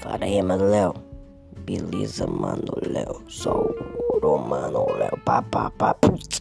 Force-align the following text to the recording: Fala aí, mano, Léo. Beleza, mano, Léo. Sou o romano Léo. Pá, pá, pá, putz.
Fala 0.00 0.24
aí, 0.24 0.40
mano, 0.42 0.70
Léo. 0.70 0.94
Beleza, 1.66 2.26
mano, 2.26 2.72
Léo. 2.82 3.20
Sou 3.28 3.74
o 4.14 4.18
romano 4.20 4.86
Léo. 4.96 5.18
Pá, 5.24 5.42
pá, 5.42 5.70
pá, 5.70 5.94
putz. 5.94 6.40